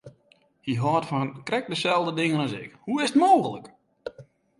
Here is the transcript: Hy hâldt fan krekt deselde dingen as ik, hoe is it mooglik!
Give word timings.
Hy 0.65 0.73
hâldt 0.81 1.09
fan 1.09 1.29
krekt 1.47 1.71
deselde 1.71 2.11
dingen 2.21 2.43
as 2.45 2.53
ik, 2.63 2.71
hoe 2.85 2.97
is 3.03 3.11
it 3.13 3.19
mooglik! 3.23 3.67